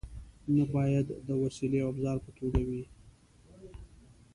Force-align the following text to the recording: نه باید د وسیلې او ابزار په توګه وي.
نه 0.55 0.63
باید 0.73 1.07
د 1.27 1.29
وسیلې 1.43 1.77
او 1.83 1.89
ابزار 1.93 2.17
په 2.25 2.31
توګه 2.39 2.61
وي. 2.67 2.83